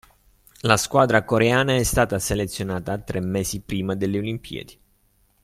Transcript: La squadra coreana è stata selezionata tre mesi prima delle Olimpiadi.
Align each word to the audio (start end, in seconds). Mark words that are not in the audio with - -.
La 0.61 0.77
squadra 0.77 1.23
coreana 1.23 1.75
è 1.75 1.83
stata 1.83 2.17
selezionata 2.17 2.97
tre 2.97 3.19
mesi 3.19 3.59
prima 3.59 3.93
delle 3.93 4.17
Olimpiadi. 4.17 4.79